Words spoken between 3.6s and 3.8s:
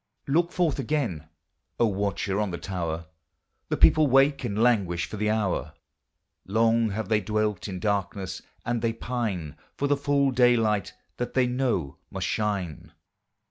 The